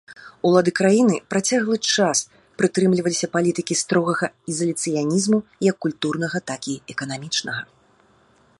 Улады 0.49 0.71
краіны 0.79 1.15
працяглы 1.33 1.77
час 1.95 2.23
прытрымліваліся 2.61 3.27
палітыкі 3.35 3.75
строгага 3.83 4.27
ізаляцыянізму, 4.53 5.37
як 5.69 5.75
культурнага 5.87 6.37
так 6.53 6.61
і 6.73 6.79
эканамічнага. 6.95 7.61